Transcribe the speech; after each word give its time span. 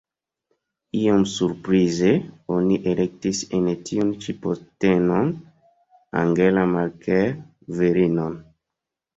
Iom 0.99 1.25
surprize 1.31 2.13
oni 2.55 2.79
elektis 2.93 3.41
en 3.59 3.69
tiun 3.91 4.09
ĉi 4.25 4.35
postenon 4.47 5.31
Angela 6.23 6.65
Merkel, 6.75 7.33
virinon. 7.85 8.43